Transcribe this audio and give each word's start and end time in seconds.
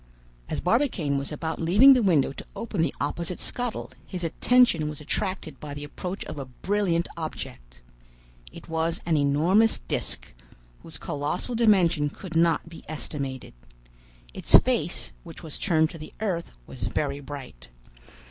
"As 0.49 0.59
Barbicane 0.61 1.19
was 1.19 1.31
about 1.31 1.61
leaving 1.61 1.93
the 1.93 2.01
window 2.01 2.31
to 2.31 2.45
open 2.55 2.81
the 2.81 2.95
opposite 2.99 3.39
scuttle, 3.39 3.91
his 4.03 4.23
attention 4.23 4.89
was 4.89 4.99
attracted 4.99 5.59
by 5.59 5.75
the 5.75 5.83
approach 5.83 6.25
of 6.25 6.39
a 6.39 6.45
brilliant 6.45 7.07
object. 7.17 7.83
It 8.51 8.67
was 8.67 8.99
an 9.05 9.15
enormous 9.15 9.77
disc, 9.77 10.33
whose 10.81 10.97
colossal 10.97 11.53
dimension 11.53 12.09
could 12.09 12.35
not 12.35 12.67
be 12.67 12.83
estimated. 12.87 13.53
Its 14.33 14.55
face, 14.55 15.11
which 15.23 15.43
was 15.43 15.59
turned 15.59 15.91
to 15.91 15.99
the 15.99 16.15
earth, 16.19 16.51
was 16.65 16.81
very 16.81 17.19
bright. 17.19 17.67